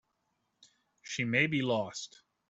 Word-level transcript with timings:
She 1.03 1.25
may 1.25 1.45
be 1.45 1.61
lost. 1.61 2.23